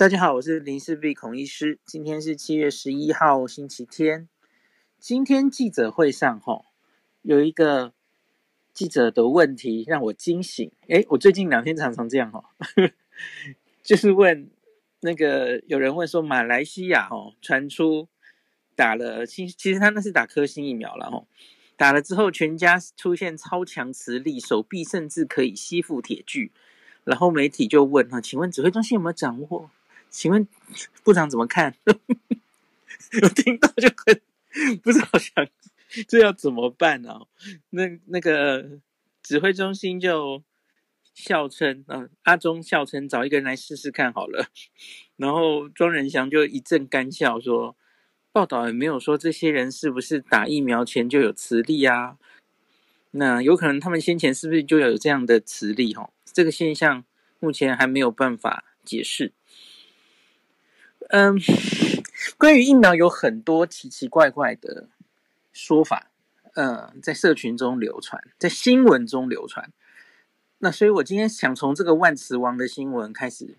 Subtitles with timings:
[0.00, 1.78] 大家好，我是林氏璧孔医师。
[1.84, 4.30] 今天是七月十一号，星期天。
[4.98, 6.64] 今天记者会上，哈，
[7.20, 7.92] 有一个
[8.72, 10.72] 记者的问题让我惊醒。
[10.88, 12.42] 诶，我最近两天常常这样，哈，
[13.84, 14.48] 就是问
[15.00, 18.08] 那个有人问说，马来西亚，哈，传出
[18.74, 21.26] 打了，其其实他那是打科兴疫苗了，哈，
[21.76, 26.52] 打了之后全家出现超强磁力，手臂甚至可以吸附铁具。
[27.04, 29.70] 然后媒体就问，哈，请问指挥中心有没有掌握？
[30.10, 30.46] 请问
[31.02, 31.74] 部长怎么看？
[33.22, 34.20] 我听到就很
[34.82, 35.46] 不知道想
[36.06, 37.20] 这要怎么办呢、啊？
[37.70, 38.78] 那那个
[39.22, 40.42] 指挥中心就
[41.14, 44.48] 笑称，嗯、啊，阿忠笑称找一个人来试试看好了。
[45.16, 47.76] 然后庄仁祥就一阵干笑说，
[48.32, 52.18] 报道也没有说这些人是不是打疫苗前就有磁力啊？
[53.12, 55.92] 那有可能他们先前是不是就有这样的磁力？
[55.94, 57.04] 哦，这个现象
[57.40, 59.32] 目前还没有办法解释。
[61.12, 61.36] 嗯，
[62.38, 64.88] 关于疫苗有很多奇奇怪怪的
[65.52, 66.08] 说法，
[66.54, 69.72] 嗯，在社群中流传，在新闻中流传。
[70.58, 73.56] 那所以我今天想从这个万磁王的新闻开始，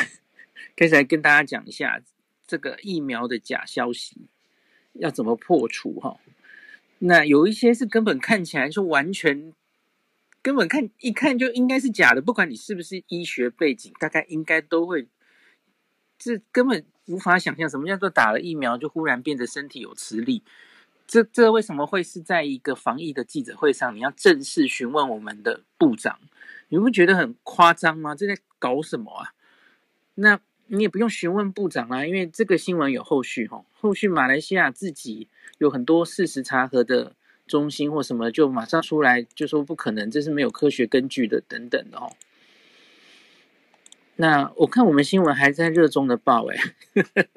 [0.76, 2.02] 开始来跟大家讲一下
[2.46, 4.26] 这个疫苗的假消息
[4.92, 6.20] 要怎么破除哈。
[6.98, 9.54] 那有一些是根本看起来就完全，
[10.42, 15.06] 根本看一看就应该是假的，不管你是不是医学背景，大概应该都会。
[16.18, 20.42] 这根本无法想象，什么叫做打了疫苗就忽然变得身体有磁力？
[21.06, 26.18] 这这为什么会是在一个防疫的记者会上，你要正式询问我们的部长？
[26.68, 28.14] 你不觉得很夸张吗？
[28.14, 29.30] 这在搞什么啊？
[30.16, 33.64] 那你也不用询问部长啊，因为这个新闻有后续哈。
[33.72, 37.14] 后续马来西亚自己有很多事实查核的
[37.46, 42.10] 中心或什么，就马上出来就说不可能，这是没有科学根据的等等的哦。
[44.16, 46.58] 那我看我们新闻还在热衷的报诶，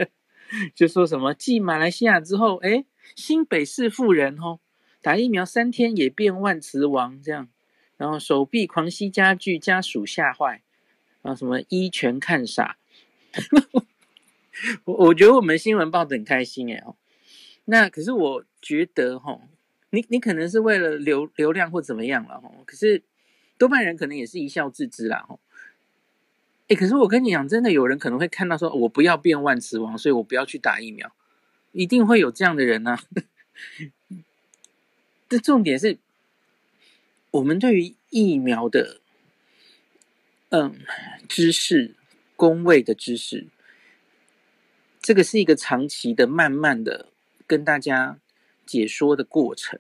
[0.73, 4.59] 就说什么继马来西亚之后，诶，新北市富人哦，
[5.01, 7.49] 打疫苗三天也变万磁王这样，
[7.97, 10.63] 然后手臂狂吸家具，家属吓坏，
[11.21, 12.77] 然后什么医全看傻，
[14.85, 16.95] 我我觉得我们新闻报得很开心诶哦，
[17.65, 19.41] 那可是我觉得哈，
[19.89, 23.03] 你你可能是为了流流量或怎么样了哈，可是
[23.57, 25.37] 多半人可能也是一笑置之啦哈。
[26.69, 31.11] 哎，可是我跟你讲，真的有人可能会看到说，我不要变万磁王，所以我不要去打疫苗，
[31.71, 33.03] 一定会有这样的人呢、啊。
[35.27, 35.97] 这重点是，
[37.31, 39.01] 我们对于疫苗的，
[40.49, 40.79] 嗯，
[41.27, 41.95] 知识、
[42.35, 43.47] 公卫的知识，
[45.01, 47.07] 这个是一个长期的、慢慢的
[47.47, 48.19] 跟大家
[48.67, 49.79] 解说的过程。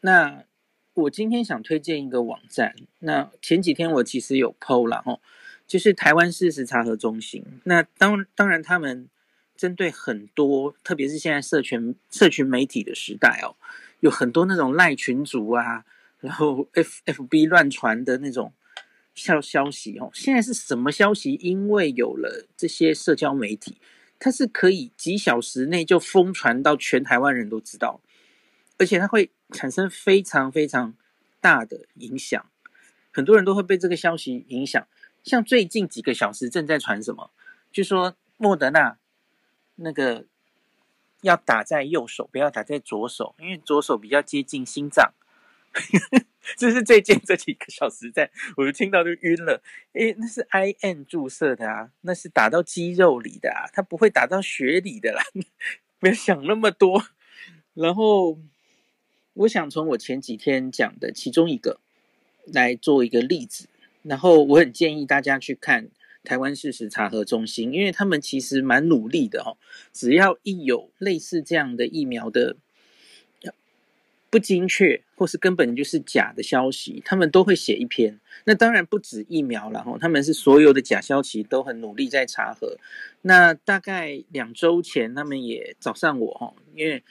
[0.00, 0.44] 那
[0.92, 5.18] 我今天想推荐一个网站，那前几天我其实有 PO 了哈。
[5.66, 9.08] 就是台湾事实查核中心，那当当然他们
[9.56, 13.56] 针对很多，特别是现在社群社群媒体的时代哦，
[14.00, 15.84] 有很多那种赖群组啊，
[16.20, 18.52] 然后 F F B 乱传的那种
[19.14, 20.08] 消消息哦。
[20.14, 21.34] 现在是什么消息？
[21.42, 23.78] 因为有了这些社交媒体，
[24.20, 28.00] 它是可以几小时内就疯传到全台湾人都知道，
[28.78, 30.94] 而且它会产生非常非常
[31.40, 32.46] 大的影响，
[33.10, 34.86] 很多人都会被这个消息影响。
[35.26, 37.30] 像最近几个小时正在传什么？
[37.72, 38.96] 就说莫德纳
[39.74, 40.24] 那个
[41.22, 45.12] 要打在右手，不要打在左手，因为左手比较接近心脏。
[46.56, 49.60] 这是最近这几个小时在，我就听到就晕了。
[49.94, 55.24] 诶，那是 I N 注射的啊，那是打到肌肉里的啊，它不会打到血里的啦。
[55.98, 57.04] 不要想那么多。
[57.74, 58.38] 然后，
[59.34, 61.80] 我想从我前几天讲的其中一个
[62.46, 63.68] 来做一个例子。
[64.06, 65.88] 然后我很建议大家去看
[66.24, 69.58] 台湾事实查核中心，因为他们其实蛮努力的哦。
[69.92, 72.56] 只要一有类似这样的疫苗的
[74.28, 78.18] 不精确或是根本就是假的消息，他们都会写一篇。
[78.44, 82.76] 那当然不止疫苗了哈，他们是所有的假消息都很努力在查核。
[83.22, 87.02] 那大概两周前，他们也找上我哈，因为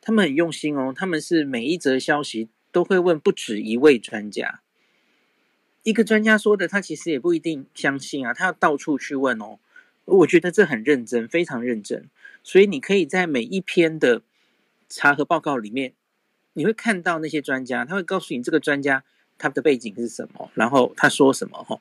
[0.00, 4.60] 他们很用心哦，他们是每一则消息都会问不止一位专家。
[5.82, 9.58] 一个专家说的，他其实也不一定相信啊，他要到处去问哦。
[10.04, 12.08] 我觉得这很认真，非常认真。
[12.42, 14.22] 所以你可以在每一篇的
[14.88, 15.92] 查核报告里面，
[16.54, 19.04] 你会看到那些专家，他会告诉你这个专家
[19.36, 21.80] 他的背景是什么，然后他说什么哈。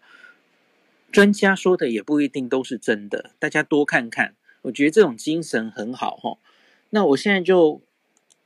[1.12, 4.36] 专家说的也不一定都是真的，大家多看看。
[4.64, 6.38] 我觉得这种精神很好哈。
[6.90, 7.82] 那我现在就，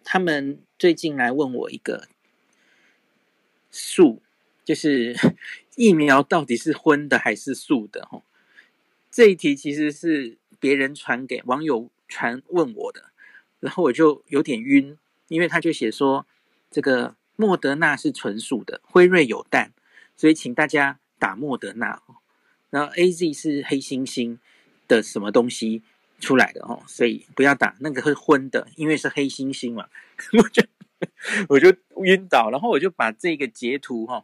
[0.04, 2.08] 他们最近来问我一个
[3.72, 4.22] 数。
[4.64, 5.16] 就是
[5.76, 8.06] 疫苗到底是荤的还是素的？
[8.06, 8.22] 哈，
[9.10, 13.12] 这一题其实是别人传给网友传问我的，
[13.60, 14.98] 然后我就有点晕，
[15.28, 16.26] 因为他就写说
[16.70, 19.72] 这个莫德纳是纯素的，辉瑞有蛋，
[20.16, 22.02] 所以请大家打莫德纳。
[22.70, 24.38] 然后 AZ 是黑猩猩
[24.88, 25.82] 的什么东西
[26.22, 29.90] 出来的哦，所以不要打那个是荤的，因为是黑猩猩嘛，
[30.40, 30.64] 我就
[31.50, 34.24] 我就晕倒，然后我就把这个截图哈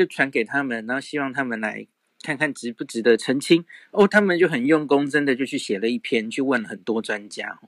[0.00, 1.86] 就传给他们，然后希望他们来。
[2.22, 7.58] 看看值不值得澄清哦，他们就很用功，真的就去写了一篇，去问很多专家。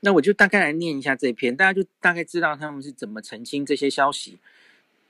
[0.00, 4.38] 那我就大概来念一下这篇，大家就大概知道他们是怎么澄清这些消息。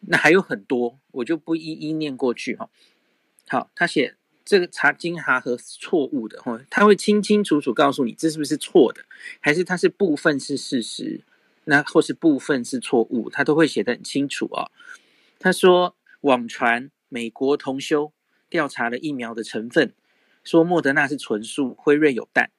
[0.00, 2.69] 那还有很多，我就不一一念过去哈。
[3.46, 9.04] 好，他写这个查金哈和错误的哈，他会清清楚楚告诉你这是不是错的，
[9.38, 11.20] 还是它是部分是事实，
[11.66, 14.69] 那或是部分是错误，他都会写得很清楚啊。
[15.38, 18.12] 他说网传美国同修。
[18.48, 19.94] 调查了疫苗的成分，
[20.44, 22.50] 说莫德纳是纯素，辉瑞有蛋。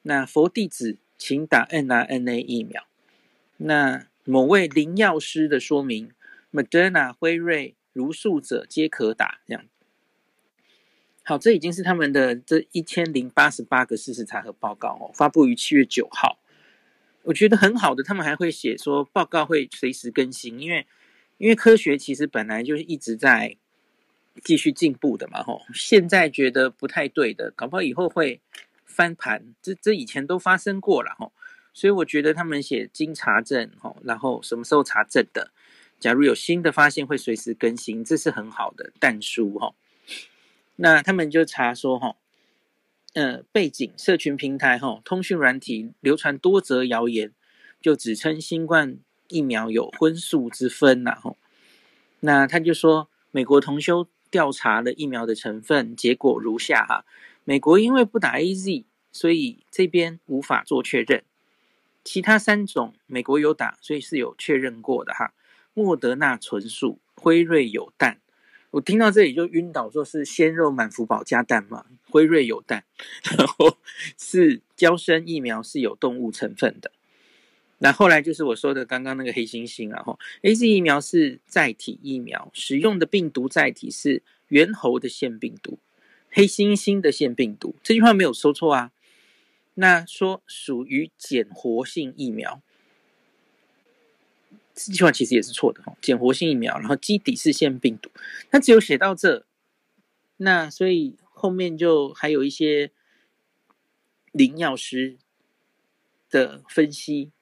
[0.00, 2.86] 那佛弟子请打 mRNA 疫苗。
[3.58, 6.10] 那某位灵药师的说明
[6.50, 9.42] ，Moderna、辉瑞如素者皆可打。
[9.46, 9.66] 这样，
[11.22, 16.38] 好，这已经是他们的这一千零八十八个事实查核报告哦，发布于七月九号。
[17.24, 20.86] 我觉得很好的，他们还会写说报告会随时更新，因为
[21.38, 23.56] 因为科学其实本来就是一直在。
[24.44, 25.62] 继续进步的嘛，吼！
[25.72, 28.38] 现在觉得不太对的，搞不好以后会
[28.84, 29.54] 翻盘。
[29.62, 31.32] 这这以前都发生过了，吼！
[31.72, 35.52] 所以我觉得他们写经查证，吼，然后什么时候查证的，
[35.98, 39.74] 假如有新的发现会随时更新，这是很好的但书，吼。
[40.76, 42.16] 那他们就查说，吼，
[43.14, 47.32] 呃，背景社群平台，吼，通讯软体流传多则谣言，
[47.80, 48.98] 就指称新冠
[49.28, 51.36] 疫苗有荤素之分呐，吼。
[52.20, 54.08] 那他就说，美国同修。
[54.28, 57.06] 调查了疫苗的成分，结果如下哈。
[57.44, 61.22] 美国因为不打 AZ，所以这边无法做确认。
[62.04, 65.32] 其他三种美国有打，所以是有确认过的哈。
[65.72, 68.20] 莫德纳纯素，辉瑞有蛋。
[68.72, 71.86] 我听到这里就晕倒，说是鲜肉满福宝加蛋嘛？
[72.10, 72.84] 辉瑞有蛋，
[73.38, 73.78] 然后
[74.18, 76.90] 是胶生疫苗是有动物成分的。
[77.78, 85.78] 那后来就是我说的刚刚那个黑猩猩啊，吼，AZ 疫苗是载体疫苗，使用的病毒载体是猿猴的腺病毒，
[86.30, 88.92] 黑猩猩的腺病毒，这句话没有说错啊。
[89.74, 92.62] 那说属于减活性疫苗，
[94.74, 98.10] 这句话其实也是错的哈，减活性疫苗，然后基底是腺病毒，
[98.50, 99.44] 它只有写到这，
[100.38, 102.90] 那所以后面就还有一些
[104.32, 105.18] 灵药师
[106.30, 107.32] 的分析。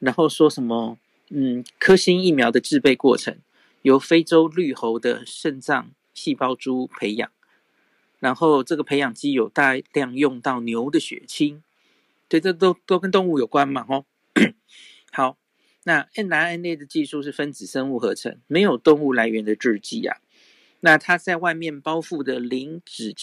[0.00, 0.98] 然后说什么？
[1.32, 3.38] 嗯，科兴疫苗的制备过程
[3.82, 7.30] 由非洲绿猴的肾脏细胞株培养，
[8.18, 11.62] 然后这个培养基有大量用到牛的血清，
[12.28, 13.84] 对，这都都跟动物有关嘛？
[13.84, 14.06] 吼，
[15.12, 15.38] 好，
[15.84, 20.16] 那 mRNA 的技术是分子生物合成，没有动物来源的制剂啊。
[20.80, 23.14] 那它在外面包覆的磷脂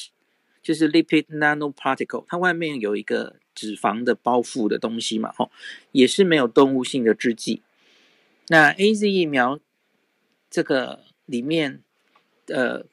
[0.63, 3.35] 就是 lipid nanoparticle，它外面有一个。
[3.57, 5.50] 脂肪的包覆的东西嘛，吼，
[5.92, 7.63] 也是没有动物性的制剂。
[8.50, 9.59] 那 AZ 疫苗
[10.48, 11.81] 这个里面，
[12.45, 12.86] 呃，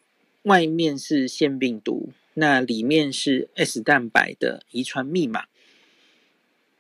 [0.45, 5.45] 外面是腺病毒，那里面是 S 蛋白的遗传密码。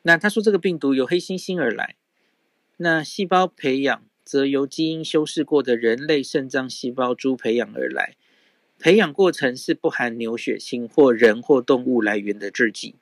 [0.00, 1.96] 那他说这个病毒由黑猩猩而来，
[2.78, 8.16] 那细胞培养则由基因修饰过的人类肾脏细胞株培养而来，
[8.78, 12.96] 培养过程是不含牛血清或人或动物来源的制剂。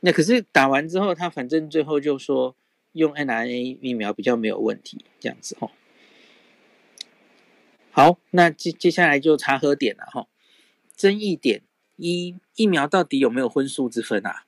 [0.00, 2.54] 那可是打完之后，他反正最后就说
[2.92, 5.70] 用 mRNA 疫苗比较没有问题，这样子哈。
[7.90, 10.28] 好，那接接下来就查核点了哈。
[10.96, 11.62] 争议点
[11.96, 14.44] 一：疫苗到底有没有荤素之分啊？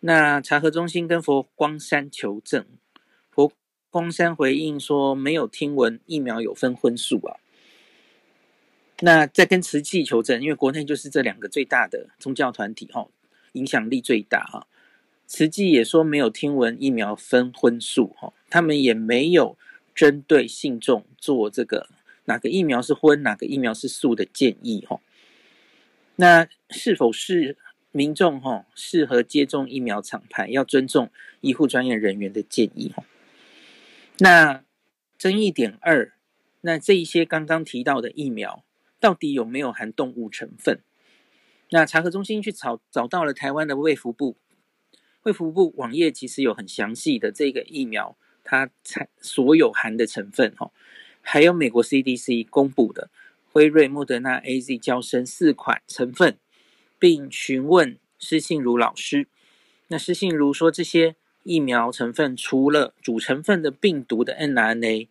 [0.00, 2.64] 那查核中心跟佛光山求证，
[3.30, 3.52] 佛
[3.90, 7.36] 光山回应说没有听闻疫苗有分荤素啊。
[9.00, 13.08] 那再跟慈济求证，因为国内就是这两个最大的宗教团体哈。
[13.52, 14.66] 影响力最大哈，
[15.26, 19.56] 慈济也说没有听闻疫苗分荤素哈，他们也没有
[19.94, 21.88] 针对信众做这个
[22.26, 25.00] 哪个疫苗是荤，哪个疫苗是素的建议哈。
[26.16, 27.56] 那是否是
[27.92, 33.04] 民众哈适合接种疫苗厂牌，要尊重医护专业人员的建议哈。
[34.18, 34.64] 那
[35.16, 36.12] 争议点二，
[36.62, 38.64] 那这一些刚刚提到的疫苗
[39.00, 40.80] 到底有没有含动物成分？
[41.70, 44.36] 那查核中心去找找到了台湾的卫福部，
[45.24, 50.70] 卫福部网页其实有很详细的这个疫苗它采所有含的成分哈，
[51.20, 53.10] 还有美国 CDC 公布的
[53.52, 56.38] 辉瑞、莫德纳、AZ、娇生四款成分，
[56.98, 59.26] 并询问施信如老师。
[59.88, 65.08] 那施信如说，这些疫苗成分除了主成分的病毒的 n r n a、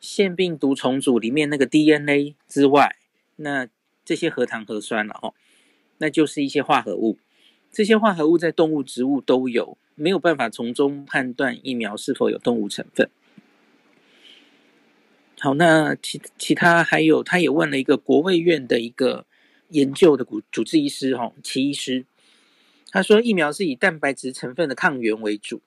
[0.00, 2.96] 腺病毒重组里面那个 DNA 之外，
[3.36, 3.68] 那
[4.04, 5.34] 这些核糖核酸了哦，
[6.02, 7.16] 那就是一些化合物。
[7.70, 13.08] 这些化合物在动物、植物都有，没有办法从中判断疫苗是否有动物成分。
[15.38, 19.26] 好，那其其他还有，他也问了一个国卫院的一个
[19.68, 22.04] 研究的主主治医师哈，齐医师，
[22.90, 25.62] 他说疫苗是以蛋白质成分的抗原为主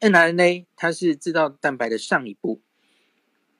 [0.00, 2.60] ，mRNA 它是制造蛋白的上一步，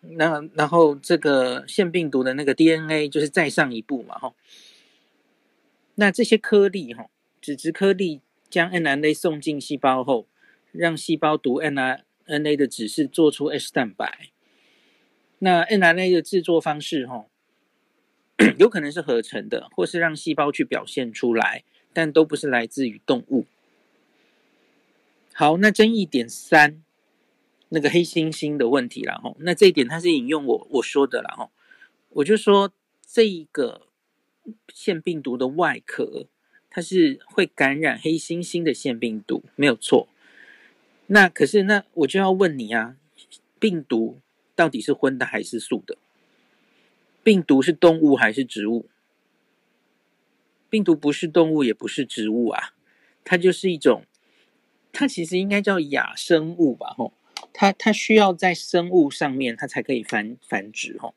[0.00, 4.35] 那然后这个腺病毒的那个 DNA 就是再上一步嘛哈，
[6.00, 7.11] 那这些颗粒哈。
[7.42, 10.26] 脂质颗粒将 mRNA 送进细胞后，
[10.73, 14.30] 让细胞读 mRNA 的指示，做出 S 蛋白。
[15.38, 17.26] 那 mRNA 的制作方式，哈，
[18.59, 23.47] 有可能是合成的，或是让细胞去表现出来，但都不是来自于动物。
[25.33, 26.83] 好，那争议点三，
[27.71, 31.50] 那个黑猩猩的问题了，哈，那这一点它是引用我我说的了，哈，
[32.11, 32.71] 我就说
[33.07, 33.88] 这一个
[34.73, 36.26] 腺病毒的外壳。
[36.73, 40.09] 它是会感染黑猩猩的腺病毒，没有错。
[41.09, 42.97] 那可是，那我就要问你啊，
[43.59, 44.20] 病毒
[44.54, 45.99] 到底是荤的还是素的？
[47.25, 48.87] 病毒是动物还是植物？
[50.68, 52.73] 病毒不是动物，也不是植物啊，
[53.25, 54.04] 它就是一种，
[54.92, 56.94] 它其实应该叫亚生物吧？
[56.97, 57.12] 吼，
[57.52, 60.97] 它它需要在生物上面，它才可以繁繁殖。
[61.00, 61.16] 吼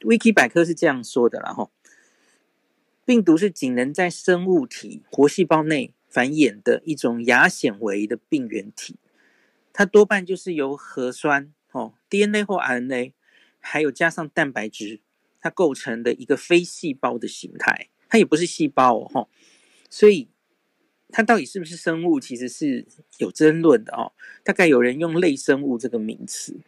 [0.00, 1.70] ，Wiki 百科是这样说的啦，吼。
[3.10, 8.94] 病毒是仅能在生物体活细胞内繁衍的一种亚显微的病原体，
[9.72, 13.14] 它多半就是由核酸哦 DNA 或 RNA，
[13.58, 15.00] 还有加上蛋白质，
[15.40, 19.28] 它构成的一个非细胞的形态，它也不是细胞哦，
[19.90, 20.28] 所以
[21.08, 22.86] 它到底是不是生物，其实是
[23.18, 24.12] 有争论的哦。
[24.44, 26.60] 大概有人用类生物这个名词，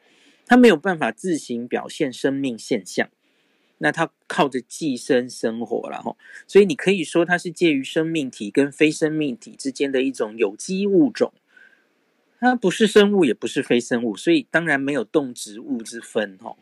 [0.47, 3.09] 它没有办法自行表现生命现象。
[3.85, 11.33] 那它靠着寄生生活了哈，所以你可以说它是介于生命体跟非生命体之间的一种有机物种，
[12.39, 16.55] 它不是生物也不是非生物，所以当然没有动植物之分哈。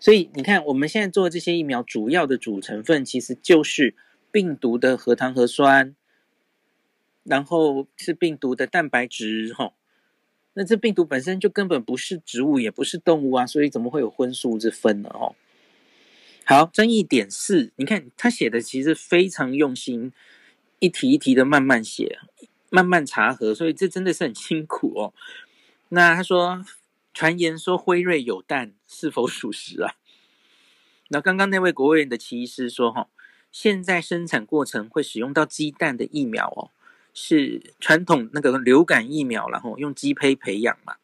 [0.00, 3.94] 所以你看我们现在做的这些疫苗，主要的主成分其实就是
[4.30, 5.94] 病毒的核糖核酸，
[7.22, 9.74] 然后是病毒的蛋白质哈。
[10.54, 15.10] 那这病毒本身就根本不是植物，也不是动物啊，所以怎么会有荤素之分呢？
[15.10, 15.34] 哈。
[16.44, 20.12] 好，争议点四，你看他写的其实非常用心，
[20.80, 22.18] 一题一题的慢慢写，
[22.68, 25.14] 慢慢查核，所以这真的是很辛苦哦。
[25.90, 26.64] 那他说，
[27.14, 29.94] 传言说辉瑞有蛋，是否属实啊？
[31.08, 33.08] 那刚刚那位国卫院的奇医师说，哈，
[33.52, 36.70] 现在生产过程会使用到鸡蛋的疫苗哦，
[37.14, 40.96] 是传统那个流感疫苗，然后用鸡胚培养嘛，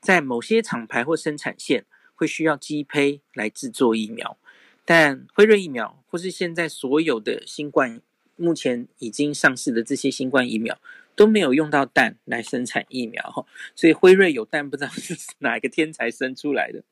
[0.00, 1.84] 在某些厂牌或生产线
[2.14, 4.38] 会需要鸡胚来制作疫苗。
[4.84, 8.00] 但辉瑞疫苗或是现在所有的新冠，
[8.36, 10.78] 目前已经上市的这些新冠疫苗
[11.16, 16.82] 都没有用到蛋来生产疫苗，所以辉瑞有蛋不知道是 哪一个天才生出来的。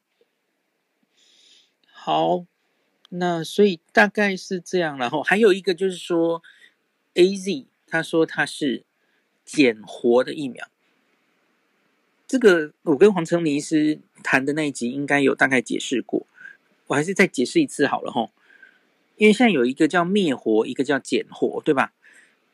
[1.91, 2.47] 好，
[3.11, 6.43] 那所以大概是这样，然后还有一个就是说
[7.15, 8.85] ，AZ 他说他是
[9.45, 10.67] 减活的疫苗，
[12.27, 16.27] 这个我跟黄成明医师谈的那一集应该有大概解释过。
[16.93, 18.29] 我还是再解释一次好了齁，
[19.17, 21.95] 因为现在有一个叫灭活，一个叫减活，对吧？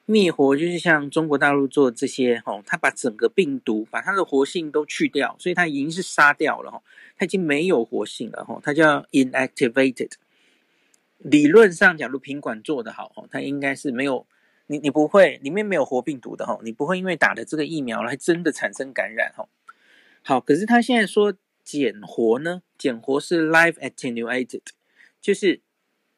[0.07, 6.80] 灭活就是像中国大陆做这些吼，它把整个病毒把它的活性都去掉，所以它已经是杀掉了齁，
[7.16, 10.12] 它已经没有活性了齁，它叫 inactivated。
[11.18, 14.25] 理论上，假如品管做得好齁，它应该是没有
[14.68, 19.47] 你，你不会里面没有活病毒的齁，你不会因为打了这个疫苗来真的产生感染齁。
[20.23, 21.35] 好，可是他现在说。
[21.68, 22.62] 减活呢？
[22.78, 24.62] 减活是 live attenuated，
[25.20, 25.60] 就是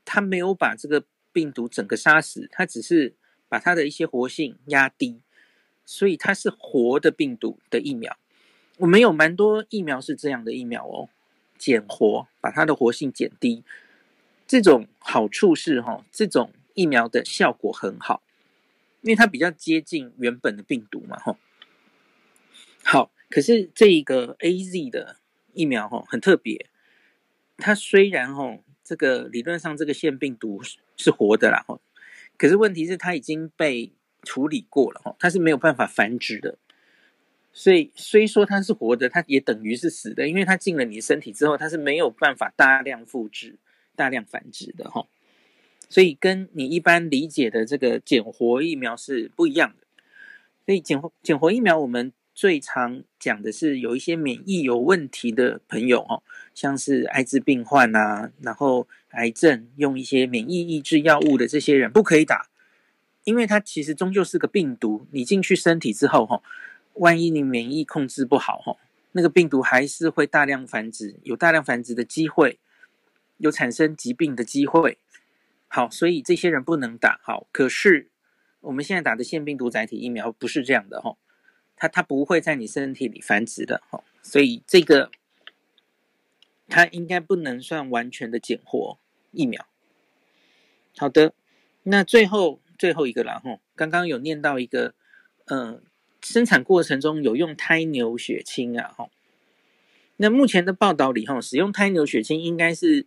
[0.04, 3.16] 它没有把这个病毒整个杀死，它只是
[3.48, 5.20] 把它的一些活性压低，
[5.84, 8.16] 所以它是活的病毒的疫苗。
[8.76, 11.08] 我们有蛮多疫苗是这样的疫苗哦，
[11.58, 13.64] 减活把它的活性减低，
[14.46, 18.22] 这种好处是哈，这种疫苗的效果很好，
[19.00, 21.36] 因为它比较接近原本的病毒嘛，哈。
[22.84, 25.16] 好，可是这一个 AZ 的。
[25.52, 26.66] 疫苗哈很特别，
[27.56, 30.60] 它虽然哈这个理论上这个腺病毒
[30.96, 31.80] 是活的啦哈，
[32.36, 33.92] 可是问题是它已经被
[34.22, 36.58] 处理过了哈，它是没有办法繁殖的。
[37.52, 43.56] 所以虽说它是活的，它也等于是死的，因为它进了你身体之后，它是没有办法大量复制、
[43.96, 45.06] 大量繁殖的哈。
[45.88, 49.86] 所以跟你一般理解的这个减活疫苗是不一样的。
[50.64, 56.22] 所以减活减活疫苗，我们最常讲的是有一些免疫有问题的朋友哦，
[56.54, 62.48] 像是艾滋病患啊，然后癌症用一些免疫抑制药物的这些人不可以打，
[63.24, 66.42] 因为它其实终究是个病毒，你进去身体之后哈。
[66.94, 68.78] 万一你免疫控制不好，吼，
[69.12, 72.58] 那个病毒还是会大量繁殖，有大量繁殖的机会，
[73.36, 74.96] 有产生疾病的机会。
[75.68, 77.20] 好，所以这些人不能打。
[77.22, 78.08] 好，可是
[78.62, 81.18] 我们现在打的腺病毒载体疫苗不是这样的，吼，
[81.80, 85.10] 它它不会在你身体里繁殖的，吼，所以这个
[86.68, 88.96] 它应该不能算完全的减活
[89.32, 89.66] 疫苗。
[90.96, 91.34] 好的，
[91.82, 94.94] 那最后最后一个了，吼，刚刚有念到一个，
[95.46, 95.82] 呃。
[96.22, 99.08] 生产过程中有用胎牛血清啊，哈。
[100.18, 103.06] 那目前的报道里，哈，使用胎牛血清应该是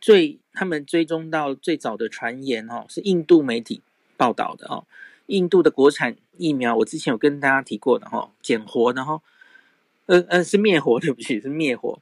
[0.00, 3.82] 最他们追踪到最早的传言，哈，是印度媒体
[4.16, 4.86] 报道的，哦。
[5.26, 9.20] 印度的国产疫苗，我之前有跟大家提过的，哈，减活的，哈，
[10.06, 12.00] 呃呃，是灭活， 对不起，是灭活。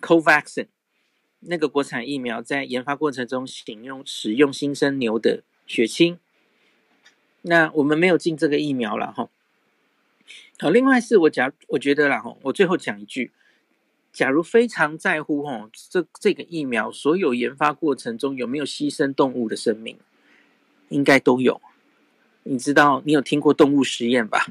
[0.00, 0.66] Covaxin
[1.40, 6.18] 那个国产疫苗在研发过程中使用使用新生牛的血清。
[7.42, 9.28] 那我们没有进这个疫苗了哈。
[10.58, 13.32] 好，另外是我假我觉得啦哈，我最后讲一句，
[14.12, 19.98] 假如非常在乎哈，这这个疫苗所有研发过程中有没有牺牲动物的生命，
[20.90, 21.60] 应该都有。
[22.42, 24.46] 你知道，你有听过动物实验吧？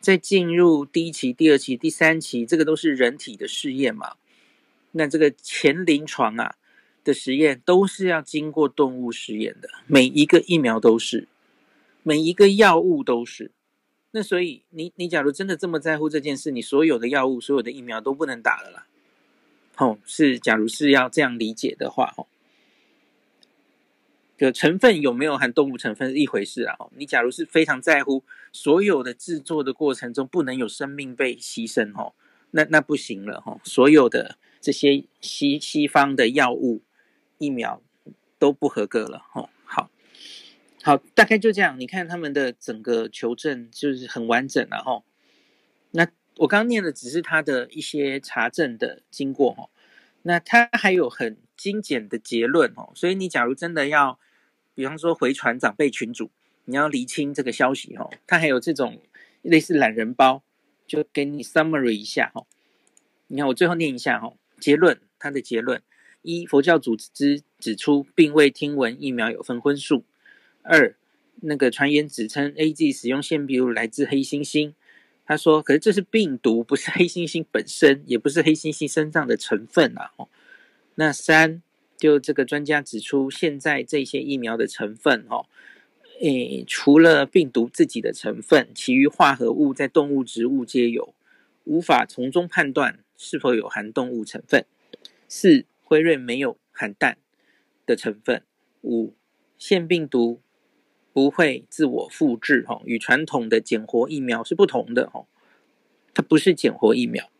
[0.00, 4.14] 在进入第一期、第二期、第三期，这个都是人体的试验嘛。
[4.92, 6.56] 那这个前临床啊
[7.04, 11.28] 的实验都是要经过动物实验的，每一个疫苗都是。
[12.04, 13.52] 每一个药物都是，
[14.10, 18.86] 那所以你你假如真的这么在乎这件事，你所有的药物、所有的疫苗都不能打了啦。
[19.76, 22.26] 哦，是，假如是要这样理解的话，哦，
[24.46, 26.76] 的成分有没有含动物成分是一回事啊。
[26.96, 32.14] 你假如是非常在乎所有的制作的过程中不能有生命被牺牲，哦，
[32.50, 36.82] 那那不行了，哦，所有的这些西西方的药物、
[37.38, 37.80] 疫苗
[38.38, 39.48] 都不合格了，哦。
[39.64, 39.90] 好
[40.82, 41.78] 好，大概就这样。
[41.78, 45.04] 你看他们的整个求证就是很完整了哈。
[45.92, 49.70] 那我刚念的只是他的一些查证的经过哈。
[50.22, 52.90] 那他还有很精简的结论哦。
[52.96, 54.18] 所以你假如真的要，
[54.74, 56.30] 比方说回传长辈群组，
[56.64, 58.08] 你要厘清这个消息哈。
[58.26, 59.00] 他还有这种
[59.42, 60.42] 类似懒人包，
[60.86, 62.46] 就给你 summary 一下哈。
[63.28, 65.82] 你看我最后念一下哈，结论，他的结论：
[66.22, 70.04] 一，佛教组织指出，并未听闻疫苗有分荤素。
[70.62, 70.94] 二，
[71.40, 74.74] 那个传言指称 A G 使用腺病毒来自黑猩猩，
[75.24, 80.12] 他说，可是这是病毒，不是黑猩猩本身，也不是黑猩猩身上的成分啊。
[80.16, 80.28] 哦，
[80.94, 81.62] 那三，
[82.02, 85.46] 就这个专家指出，现在这些疫苗的成分，哦，
[86.20, 91.14] 诶，除了病毒自己的成分，其余化合物在动物、植物皆有，
[91.62, 94.66] 无法从中判断是否有含动物成分。
[95.28, 97.18] 四，辉瑞没有含氮
[97.86, 98.42] 的成分。
[98.80, 99.14] 五，
[99.56, 100.40] 腺病毒。
[101.14, 105.26] 不会自我复制，哈，与传统的减活疫苗是不同的，哈，
[106.14, 107.30] 它不是减活疫苗。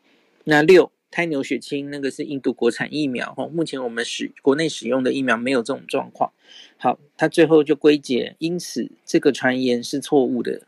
[0.44, 6.32] 那六，胎牛血清那个是印度国产疫苗，哦，目前我们使国内使用的疫苗没有这种状况。
[6.78, 10.66] 好，他最后就归结，因此这个传言是错误的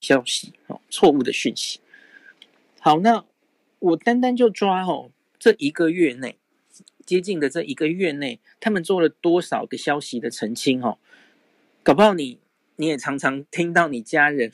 [0.00, 1.78] 消息，哦，错误的讯息。
[2.80, 3.24] 好，那
[3.78, 6.38] 我单单就抓，哦，这一个月内，
[7.04, 10.98] 接近的这一个月内，他们做了多少个消息的澄清，哦。
[11.82, 12.38] 搞不好你
[12.76, 14.50] 你也常常听到你家人，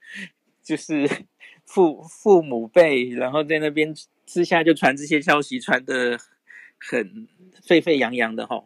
[0.62, 1.08] 就是
[1.64, 3.94] 父父母辈，然后在那边
[4.26, 6.18] 私下就传这些消息，传的
[6.78, 7.26] 很
[7.62, 8.64] 沸沸扬扬的哈。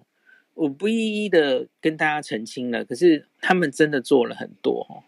[0.54, 5.04] 我不一一的跟大家澄清了，可是他们真的做了很多哈，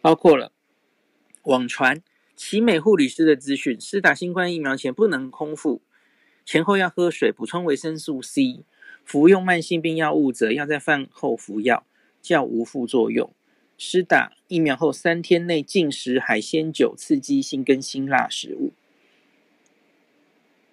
[0.00, 0.52] 包括了
[1.42, 2.02] 网传
[2.34, 5.82] 奇美护理师的资讯，施打新冠疫苗前不能空腹，
[6.44, 8.64] 前后要喝水，补充维生素 C，
[9.04, 11.84] 服用慢性病药物者要在饭后服药。
[12.22, 13.32] 较无副作用。
[13.78, 18.72] 施打疫苗后三天内禁食海鲜、酒、刺激性跟辛辣食物，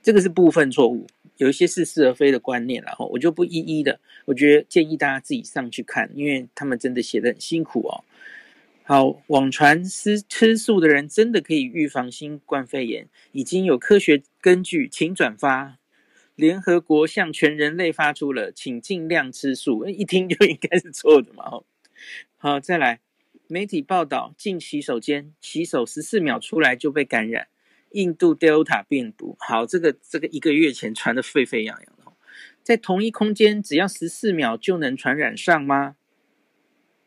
[0.03, 3.99] 这个是部分错误，有一些似是而非的观念，然后我就不一一的。
[4.25, 8.03] 我觉得建议大家自己上去看，因为他们真的写得很辛苦哦。
[8.83, 15.79] 好，网传吃吃素的人真的可以预防新冠肺炎，已经有科学根据，请转发。
[16.35, 19.85] 联合国向全人类发出了，请尽量吃素。
[19.85, 21.61] 一听就应该是错的嘛。
[22.37, 22.99] 好，再来，
[23.47, 27.47] 媒体报道进洗手间洗手十四秒出来就被感染，
[27.93, 29.35] 印度 Delta 病毒。
[29.39, 32.11] 好，这个这个一个月前传得沸沸扬扬的，
[32.61, 35.95] 在同一空间只要十四秒就能传染上吗？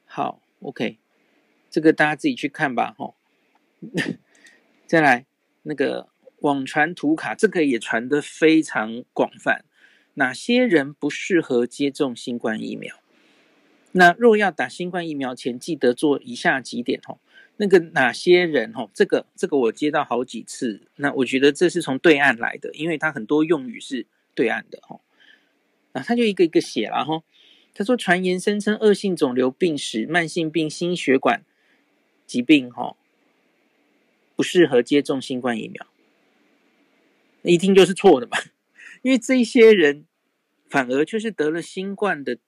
[0.05, 0.99] 好，OK，
[1.71, 3.15] 这个大家自己去看吧，吼。
[4.87, 5.27] 再来
[5.65, 6.09] 那个
[6.41, 9.65] 网传图卡，这个也传得非常广泛。
[10.15, 12.97] 哪些人不适合接种新冠疫苗？
[13.93, 17.19] 那若要打新冠疫苗前，记得做以下几点吼。
[17.59, 18.91] 那个哪些人吼？
[18.93, 25.01] 这个这个我接到好几次，那我觉得这是从对岸来的，因为他很多用语是对岸的吼。
[25.93, 27.25] 啊，他就一个一个写了吼。
[27.73, 31.45] 他说传言声称恶性肿瘤病史、慢性病、心血管
[32.27, 32.97] 疾病吼，
[34.35, 35.87] 不适合接种新冠疫苗，
[37.43, 38.39] 那一听就是错的嘛。
[39.03, 40.07] 因为这些人
[40.69, 42.39] 反而就是得了新冠的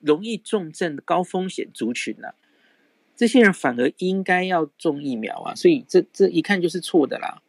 [0.00, 2.34] 容易重症的高风险族群呐、啊，
[3.20, 7.42] 这些人反而应该要种疫苗啊，所以这这一看就是错的啦。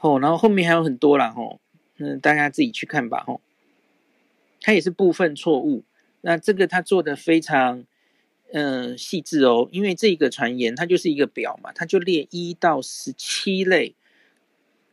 [0.00, 1.58] 哦，然后后面还有很多啦，吼，
[1.96, 3.40] 嗯，大家自己去看吧，吼，
[4.60, 5.84] 他也是部分错误，
[6.20, 7.86] 那这个他做的非常
[8.52, 13.94] 嗯、呃、细致哦，因为这个传言它就是一个表嘛，他就列一到十七类，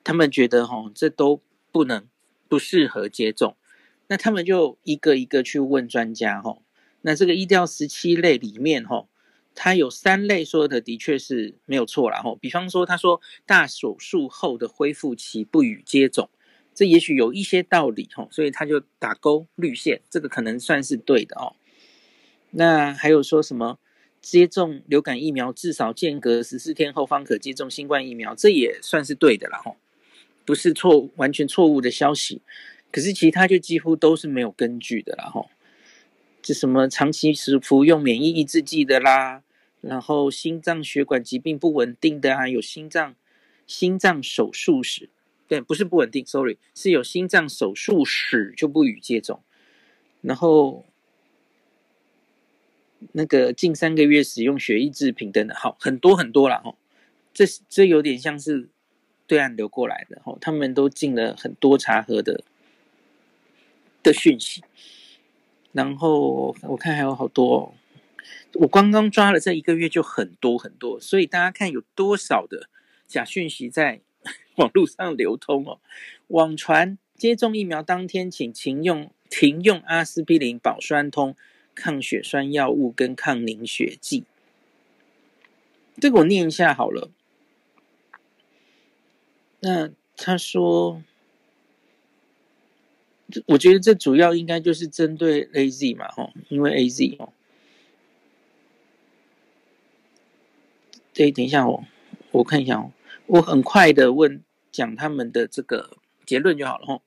[0.06, 1.42] 他们觉得吼这都。
[1.74, 2.08] 不能
[2.48, 3.58] 不适合接种，
[4.06, 6.62] 那他们就一个一个去问专家吼。
[7.02, 9.10] 那这个一到十七类里面吼，
[9.56, 12.36] 他有三类说的的确是没有错啦吼。
[12.36, 16.30] 比方说他说大手术后的恢复期不予接种，
[16.74, 21.56] 这也许有一些道理吼，所以他就打勾绿线，这个可能算是对的哦。
[22.52, 23.80] 那还有说什么
[24.22, 29.78] 接种流感疫苗至少间隔十四天后方可接种新冠疫苗，这也算是对的啦吼。
[30.46, 32.42] 不是错完全错误的消息，
[32.92, 35.50] 可是其他就几乎都是没有根据的啦吼。
[36.44, 39.42] 这什么长期是服用免疫抑制剂的啦，
[39.82, 43.16] 然后心脏血管疾病不稳定的啊，有心脏
[43.66, 45.10] 心脏手术史，
[45.48, 49.42] 对，不是不稳定，sorry，是有心脏手术史就不予接种。
[50.22, 50.86] 然后
[53.14, 56.78] 那个近三个月使用血液制品等等，好很多很多啦吼。
[57.34, 58.70] 这这有点像是。
[59.26, 62.44] 对岸流过来的，吼，他们都进了很多查核的
[64.04, 64.62] 的讯息，
[65.74, 67.74] 然后我看还有好多哦，
[68.54, 72.70] 我刚刚抓了这一个月就很多很多，所以大家看有多少的
[73.06, 74.00] 假讯息在
[74.56, 75.80] 网络上流通哦。
[76.28, 81.36] 网传接种疫苗当天请停用停用阿司匹林、保酸通、
[81.76, 84.24] 抗血栓药物跟抗凝血剂，
[86.00, 87.10] 这个我念一下好了。
[89.62, 91.02] 那他说，
[93.48, 97.34] 我觉得这主要应该就是针对 AZ 嘛，吼，因为 AZ 哦。
[101.14, 101.86] 对，等一下哦，
[102.32, 102.92] 我看一下哦，
[103.28, 107.02] 我很快的问讲他们的这个结论就好了吼。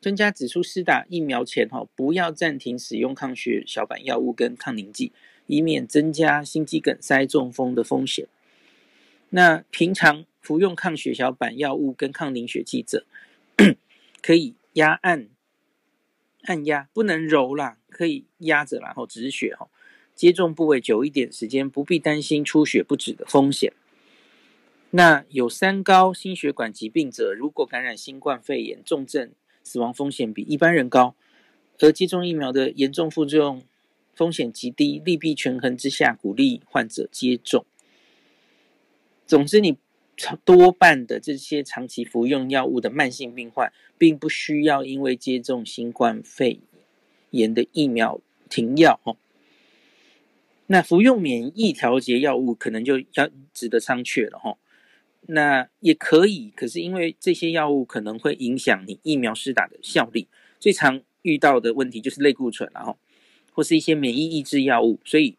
[0.00, 5.12] 专家指出，施打疫苗前哈，不要暂停使用抗血小板药物跟抗凝剂，
[5.46, 8.26] 以免增加心肌梗塞、中风的风险。
[9.30, 10.24] 那平常。
[10.40, 13.04] 服用抗血小板药物跟抗凝血剂者，
[14.22, 15.28] 可以压按
[16.42, 19.68] 按压，不能揉啦，可以压着然后止血哈。
[20.14, 23.72] 接种部位久一点时间，不必担心出血不止的风险。
[24.90, 31.14] 那有三高心血管疾病者，如果感染新冠肺炎，重症死亡风险比一般人高，
[31.80, 33.62] 而接种疫苗的严重副作用
[34.14, 37.66] 风险极低，利弊权衡之下，鼓励患者接种。
[39.26, 39.76] 总之你。
[40.44, 46.60] 多半的这些长期服用药物的慢性病患，并不需要因为接种新冠肺
[47.30, 49.16] 炎的疫苗停药哦。
[50.66, 54.58] 那服用免疫调节药物可能就要值得商榷了哈。
[55.30, 60.26] 那也可以，可是因为这些药物可能会影响你疫苗施打的效力，
[60.58, 62.96] 最常遇到的问题就是类固醇然后
[63.52, 65.36] 或是一些免疫抑制药物，所以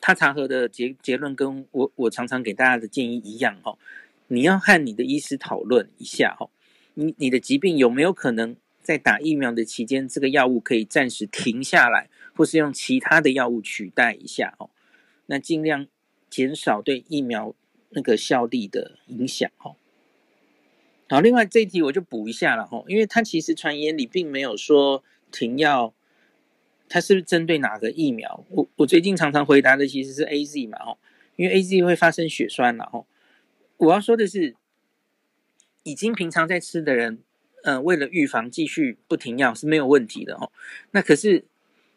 [0.00, 3.76] 他查核的结结论跟我我常常给大家的建议一样哈。
[4.32, 6.48] 你要和你的医师讨论一下哈，
[6.94, 14.70] 你你的疾病有没有可能在打疫苗的期间，这个药物可以暂时停下来，或是用其他的药物取代一下哦？
[15.26, 15.88] 那尽量
[16.28, 17.56] 减少对疫苗
[17.88, 19.74] 那个效力的影响哦。
[21.08, 25.92] 好，另外这一题我就补一下了哈，因为它其实传言里并没有说停药，
[26.88, 28.44] 它是不是针对哪个疫苗？
[28.50, 30.96] 我我最近常常回答的其实是 AZ 嘛哈，
[31.34, 33.04] 因为 AZ 会发生血栓了哈。
[33.80, 34.54] 我要说的是，
[35.84, 37.22] 已经平常在吃的人，
[37.62, 40.52] 嗯、呃，为了预防继续不停药是没有问题的哦。
[40.90, 41.46] 那可是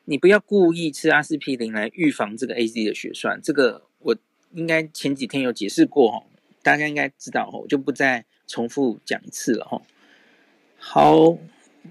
[0.06, 4.16] 你不要故意吃阿司匹林来预防这个 AZ 的血栓，这个我
[4.54, 6.24] 应该前几天有解释过哈，
[6.62, 9.82] 大家应该知道哈，我就不再重复讲一次了哈。
[10.78, 11.38] 好，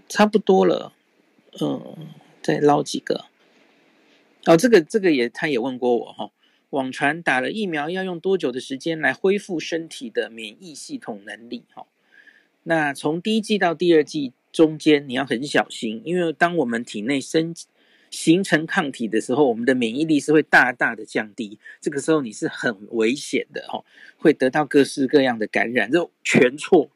[0.09, 0.95] 差不多了，
[1.61, 1.97] 嗯，
[2.43, 3.27] 再捞几个。
[4.47, 6.31] 哦，这个这个也他也问过我哈，
[6.73, 11.87] 网传打了疫苗要用多久的时间来恢复身体的免疫系统能力哈？
[12.63, 17.55] 那从第一剂到第二剂中间你要很小心，因为当我们体内生
[18.11, 21.59] 形成抗体的时候，我们的免疫力是会大大的降低。
[21.79, 23.85] 这个时候你是很危险的哈，
[24.17, 25.91] 会得到各式各样的感染。
[25.91, 26.91] 这全错。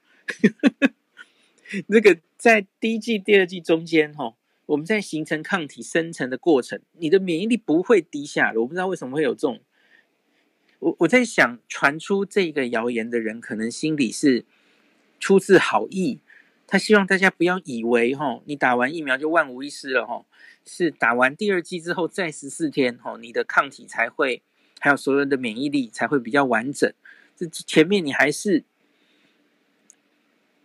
[1.88, 4.34] 那个在第一剂、第二剂中间哈，
[4.64, 8.60] 我们在形成抗体生成的过程，你的免疫力不会低下的。
[8.62, 9.60] 我不知道为什么会有这种。
[10.78, 14.44] 我我在想，传出这个谣言的人，可能心里是
[15.18, 16.20] 出自好意，
[16.66, 20.24] 他希望大家不要以为哈，你打完疫苗就万无一失了哈。
[20.68, 24.42] 是打完第二剂之后，再十四天，吼，你的抗体才会，
[24.80, 26.92] 还有所有的免疫力才会比较完整。
[27.36, 28.64] 这前面你还是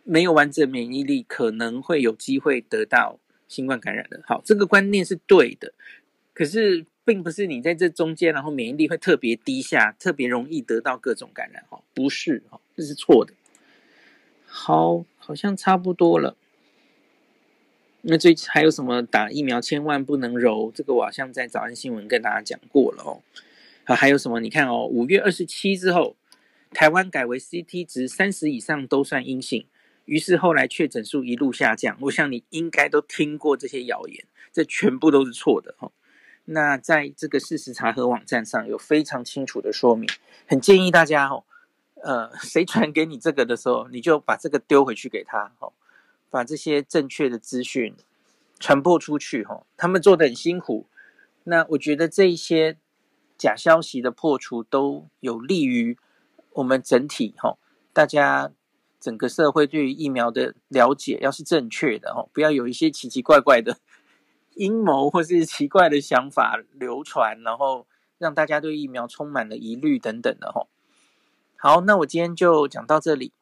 [0.03, 4.23] 没有完整免疫力，可能会有机会得到新冠感染的。
[4.25, 5.75] 好，这个观念是对的，
[6.33, 11.61] 可是并不是你在这中间，然后免疫力会特别低下，特别容易得到各种感染。
[11.69, 13.33] 哈，不是，哈，这是错的。
[14.45, 16.37] 好，好像差不多了。
[18.03, 20.71] 那最还有什么打疫苗千万不能揉？
[20.73, 23.21] 这个我好像在早安新闻跟大家讲过了哦。
[23.83, 24.39] 好，还有什么？
[24.39, 26.15] 你看哦，五月二十七之后，
[26.71, 29.67] 台湾改为 CT 值三十以上都算阴性，
[30.05, 31.97] 于是后来确诊数一路下降。
[32.03, 35.91] 我想你应该都听过这些谣言，这全部都是错的哦。
[36.53, 40.09] 那在这个事实查核网站上有非常清楚的说明，
[40.47, 41.43] 很建议大家哦，
[42.03, 45.73] 呃，谁传给你这个的时候，你就把这个丢回去给他哦。
[46.29, 47.93] 把这些正确的资讯
[48.57, 50.87] 传播出去，哈，他们做的很辛苦。
[51.43, 52.77] 那我觉得这一些
[53.37, 55.97] 假消息的破除都有利于
[56.53, 57.57] 我们整体，哈，
[57.91, 58.49] 大家
[58.97, 63.77] 整个社会对于疫苗的了解要是正确的，哦，不要有一些奇奇怪怪的
[64.55, 67.87] 阴谋或是奇怪的想法流传，然后
[68.17, 70.67] 让大家对疫苗充满了疑虑等等的，哈。
[71.55, 73.33] 好，那我今天就讲到这里。